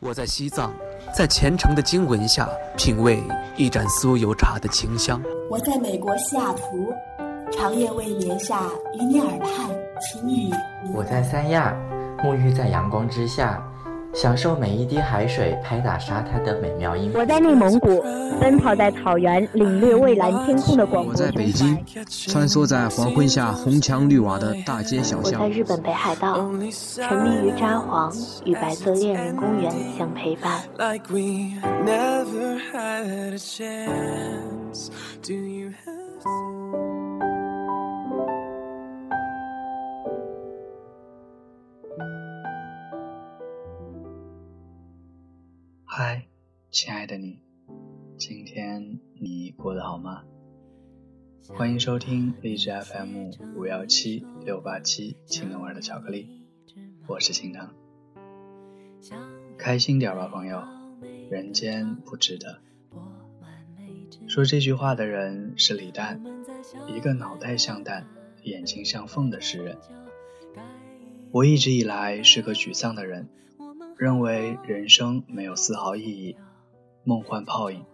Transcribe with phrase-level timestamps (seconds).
[0.00, 0.72] 我在西藏，
[1.12, 3.20] 在虔诚的经文下品味
[3.56, 5.20] 一盏酥油茶的清香。
[5.50, 6.94] 我在美国西雅图，
[7.50, 8.62] 长夜未眠下
[8.94, 9.68] 与你耳畔
[10.00, 10.52] 轻语。
[10.94, 11.74] 我在三亚，
[12.18, 13.60] 沐浴在阳光之下。
[14.20, 17.12] 享受每一滴海水拍打沙滩的美妙音。
[17.14, 18.02] 我在内蒙古，
[18.40, 21.12] 奔跑在草原，领略蔚蓝天空的广阔。
[21.12, 21.78] 我在北京，
[22.26, 25.40] 穿梭在黄昏下红墙绿瓦的大街小巷。
[25.40, 28.12] 我在日本北海道，沉迷于札幌，
[28.44, 30.62] 与白色恋人公园相陪伴。
[46.80, 47.40] 亲爱的你，
[48.16, 50.22] 今天你过得好吗？
[51.48, 56.28] 欢迎收听励志 FM 五幺七六八七青藤味的巧克力，
[57.08, 57.68] 我是青藤。
[59.58, 60.62] 开心点吧，朋友，
[61.28, 62.60] 人间不值得。
[64.28, 66.22] 说这句话的人是李诞，
[66.86, 68.06] 一个脑袋像蛋、
[68.44, 69.78] 眼睛像凤的诗人。
[71.32, 73.28] 我一直以来是个沮丧的人。
[73.96, 76.36] 认为人生没有丝毫意义，
[77.08, 77.86] 梦幻泡影。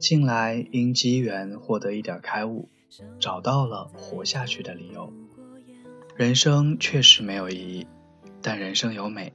[0.00, 2.68] 近来因机缘获得一点开悟，
[3.20, 5.12] 找到了活下去的理由。
[6.16, 7.86] 人生确实没有意义，
[8.42, 9.32] 但人生有美。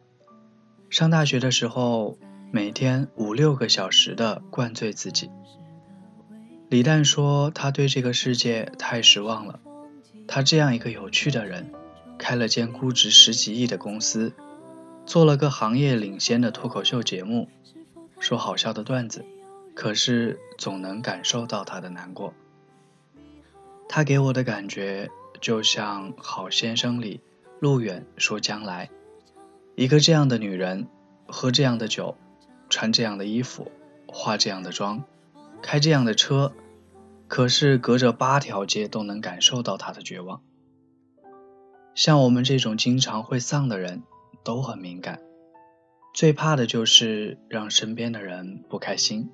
[0.89, 2.17] 上大学的时候，
[2.51, 5.31] 每天五六个小时的灌醉自己。
[6.67, 9.61] 李诞说他对这个世界太失望了。
[10.27, 11.71] 他这样一个有趣的人，
[12.17, 14.33] 开了间估值十几亿的公司。
[15.05, 17.47] 做了个行业领先的脱口秀节目，
[18.19, 19.25] 说好笑的段子，
[19.73, 22.33] 可是总能感受到他的难过。
[23.87, 27.21] 他给我的感觉就像《好先生》里
[27.59, 28.89] 路远说将来，
[29.75, 30.87] 一个这样的女人，
[31.27, 32.15] 喝这样的酒，
[32.69, 33.71] 穿这样的衣服，
[34.07, 35.03] 化这样的妆，
[35.61, 36.53] 开这样的车，
[37.27, 40.41] 可是隔着八条街都能感受到他的绝望。
[41.93, 44.03] 像我们这种经常会丧的人。
[44.43, 45.19] 都很敏感，
[46.15, 49.29] 最怕的就是让身边的人不开心。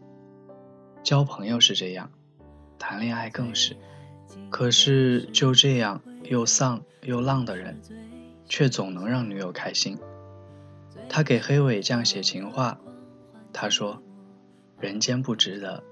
[1.03, 2.09] 交朋友是这样，
[2.79, 3.77] 谈恋爱更是。
[4.49, 7.79] 可是就这样又丧又浪的人，
[8.47, 9.99] 却总能让女友开心。
[11.07, 12.79] 他给黑尾酱写情话，
[13.53, 14.01] 他说
[14.81, 15.83] ：“人间不值得，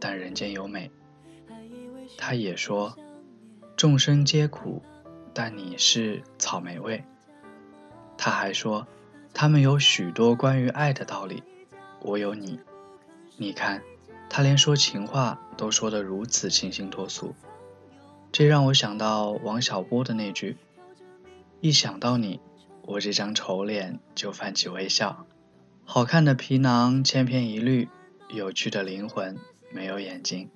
[0.00, 0.90] 但人间有美。”
[2.18, 2.96] 他也说
[3.78, 4.82] ：“众生皆苦，
[5.32, 7.04] 但你是草莓味。”
[8.18, 8.88] 他还说，
[9.34, 11.42] 他们有许多关于爱的道理，
[12.00, 12.60] 我有你。
[13.36, 13.82] 你看，
[14.28, 17.34] 他连说情话都说得如此清新脱俗，
[18.30, 20.56] 这让我想到王小波的那句
[21.60, 22.40] ：“一想到你，
[22.82, 25.26] 我这张丑脸就泛起微笑。”
[25.84, 27.88] 好看的皮囊千篇一律，
[28.28, 29.36] 有趣的灵魂
[29.72, 30.50] 没有眼睛。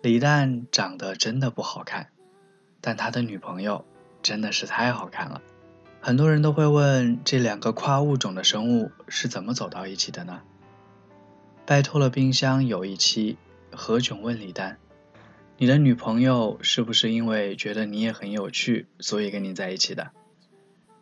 [0.00, 2.08] 李诞长得真的不好看，
[2.80, 3.84] 但他的女朋友
[4.22, 5.42] 真的是太好看了。
[6.06, 10.42] 很多人都会问，这两个跨物种的生物是怎么走到一起的呢？
[11.64, 13.38] 拜托了冰箱有一期，
[13.72, 14.76] 何炅问李诞
[15.56, 20.10] ：“你的女朋友是不是因为觉得你也很有趣，所以跟你在一起的？”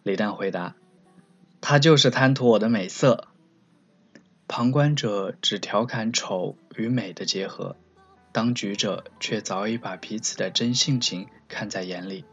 [0.05, 0.77] 李诞回答
[1.61, 3.27] ：“她就是贪图我的美色。”
[4.47, 7.75] 旁观者只调侃丑与美的结合，
[8.31, 12.25] 当局者却早已把彼此的真性情看在眼里。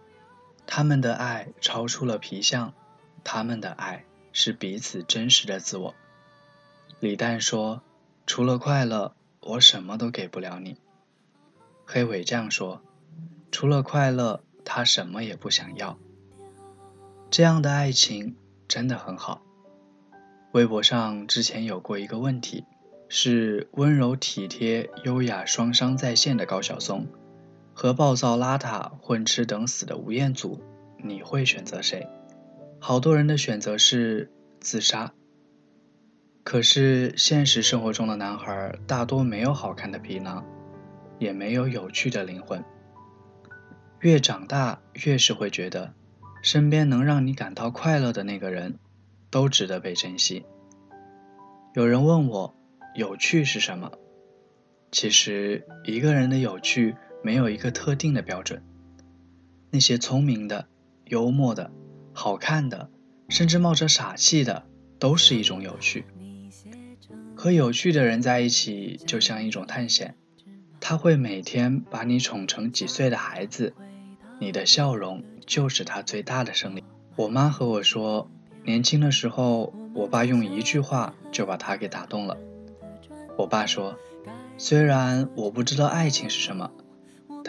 [0.71, 2.73] 他们的爱超出了皮相，
[3.23, 5.95] 他们的爱是彼此真实的自我。
[6.99, 7.81] 李诞说
[8.27, 10.77] ：“除了快乐，我什么都给不了你。”
[11.87, 12.83] 黑尾酱说
[13.51, 15.97] ：“除了快乐，他什么也不想要。”
[17.31, 18.35] 这样的爱情
[18.67, 19.41] 真的很好。
[20.51, 22.63] 微博上之前有过一个问题，
[23.07, 27.07] 是温柔体贴、优雅双商在线的高晓松。
[27.81, 30.59] 和暴躁邋遢、混吃等死的吴彦祖，
[30.97, 32.09] 你会选择谁？
[32.77, 34.29] 好多人的选择是
[34.59, 35.13] 自杀。
[36.43, 40.43] 可是现实生活中的男孩大多没有好看的皮囊，
[41.19, 42.61] 也没有有趣的灵魂。
[44.01, 45.93] 越长大，越是会觉得，
[46.43, 48.77] 身边能让你感到快乐的那个人，
[49.29, 50.45] 都值得被珍惜。
[51.73, 52.53] 有人问我，
[52.93, 53.93] 有趣是什么？
[54.91, 56.97] 其实一个人的有趣。
[57.21, 58.63] 没有一个特定的标准。
[59.71, 60.67] 那些聪明的、
[61.05, 61.71] 幽默的、
[62.13, 62.89] 好看的，
[63.27, 64.65] 甚至冒着傻气的，
[64.97, 66.05] 都是一种有趣。
[67.35, 70.15] 和有趣的人在一起，就像一种探险。
[70.81, 73.73] 他会每天把你宠成几岁的孩子，
[74.39, 76.83] 你的笑容就是他最大的胜利。
[77.15, 78.31] 我妈和我说
[78.65, 82.37] ：“年轻的时候，我爸用一句话就把他给打动了。
[83.37, 83.97] 我爸说
[84.57, 86.71] ：“虽然我不知道爱情是什么，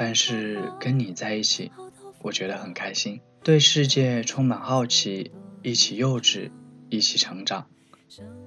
[0.02, 1.70] 但是跟你在一起，
[2.23, 5.31] 我觉得很开心，对世界充满好奇，
[5.62, 6.50] 一起幼稚，
[6.88, 7.67] 一起成长。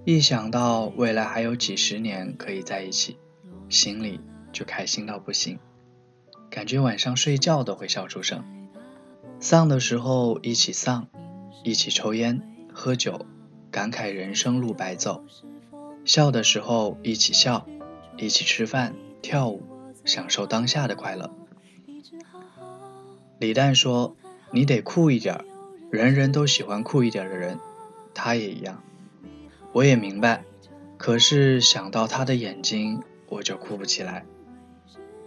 [0.04, 3.20] 一想到未来还有几十年可以在一起，
[3.70, 4.20] 心里
[4.52, 5.60] 就开心到不行，
[6.50, 8.44] 感觉晚上睡觉都会笑出声。
[9.40, 11.08] 丧的时候一起丧，
[11.64, 12.42] 一起抽烟。”
[12.74, 13.28] 喝酒，
[13.70, 15.22] 感慨人生路白走；
[16.04, 17.68] 笑的时候一起笑，
[18.18, 19.62] 一起吃饭、跳舞，
[20.04, 21.30] 享受当下的快乐。
[23.44, 24.16] 李诞说
[24.52, 25.44] ：“你得酷一点，
[25.92, 27.60] 人人都喜欢酷一点的人。”
[28.16, 28.82] 他也一样，
[29.74, 30.46] 我也明白。
[30.98, 34.24] 可是想到他的眼睛，我就哭不起来。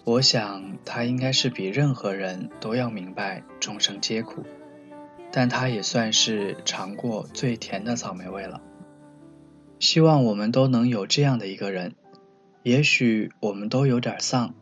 [0.04, 4.44] 我想他应该是比任何人都要明白众生皆苦。
[5.30, 8.62] 但他也算是尝过最甜的草莓味了。
[9.78, 11.94] 希望我们都能有这样的一个人，
[12.62, 14.54] 也许我们都有点丧，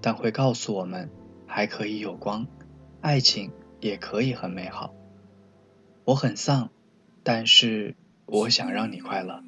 [0.00, 1.10] 但会告诉我们
[1.48, 2.46] 还可以有光，
[3.02, 3.50] 爱情
[3.80, 4.94] 也可以很美好。
[6.04, 6.70] 我很丧，
[7.24, 7.96] 但是
[8.26, 9.42] 我想让你快乐。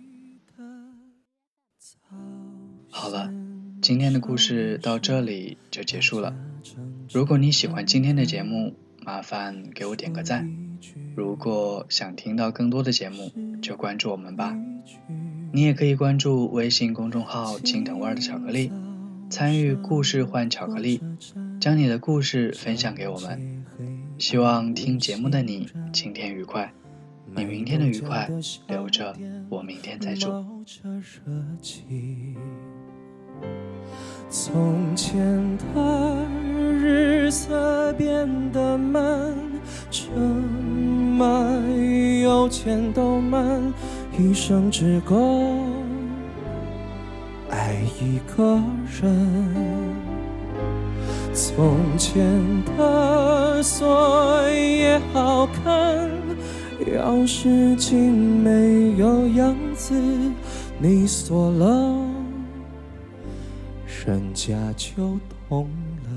[2.91, 3.33] 好了，
[3.81, 6.35] 今天的故事到这里就结束了。
[7.13, 8.75] 如果你喜欢今天的节目，
[9.05, 10.51] 麻烦给我点个赞，
[11.15, 13.31] 如果想听到更多的节目，
[13.63, 14.57] 就关注我们吧。
[15.53, 18.73] 你也可以关注微信公众号“青藤味的巧克力”，
[19.35, 21.03] 参与故事换巧克力，
[21.59, 23.65] 将你的故事分享给我们。
[24.17, 26.73] 希望听节目的你今天愉快，
[27.35, 28.31] 你明天的愉快
[28.69, 29.13] 留着，
[29.49, 30.29] 我明天再祝。
[34.31, 39.35] 从前的日色变得慢，
[39.91, 40.13] 车
[41.19, 41.27] 马
[42.23, 43.61] 邮件都慢，
[44.17, 45.64] 一生只够
[48.05, 48.61] 一个
[49.01, 49.03] 人。
[51.33, 52.23] 从前
[52.77, 56.11] 的锁也好看，
[56.87, 59.95] 钥匙竟没有样子，
[60.79, 61.97] 你锁了。
[64.07, 65.19] 人家就
[65.49, 65.67] 懂
[66.05, 66.11] 了。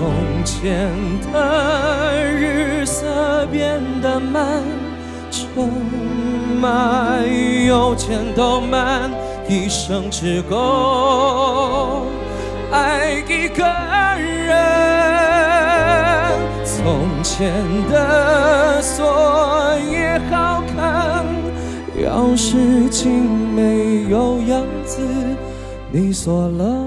[0.00, 0.08] 从
[0.46, 0.90] 前
[1.30, 4.64] 的日色变得慢，
[5.30, 5.44] 车
[6.58, 7.18] 马
[7.66, 9.10] 邮件都慢。
[9.46, 12.06] 一生只够
[12.72, 13.62] 爱一个
[14.16, 14.56] 人。
[16.64, 17.52] 从前
[17.90, 21.26] 的锁也好看，
[22.02, 25.02] 钥匙竟没有样子，
[25.92, 26.86] 你锁了，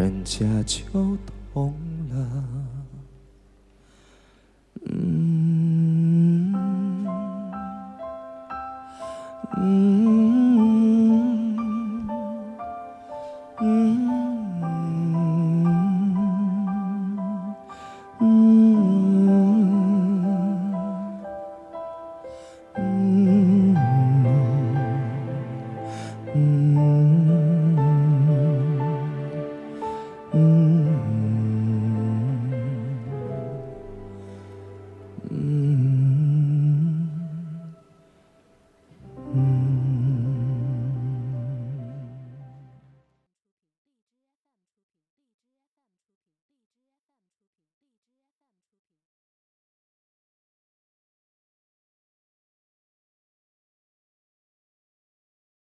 [0.00, 1.18] 人家就
[1.52, 1.74] 懂
[2.08, 2.70] 了。